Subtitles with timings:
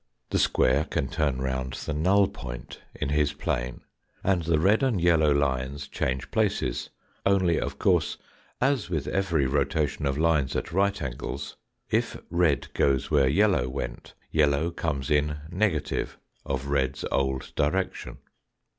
[0.31, 3.81] The square can turn round the null point in his plane,
[4.23, 6.89] and the red and yellow lines change places,
[7.23, 8.17] only of course,
[8.59, 11.55] as with every rotation of lines at right angles,
[11.91, 18.17] if red goes where yellow went, yellow comes in negative of red's old direction.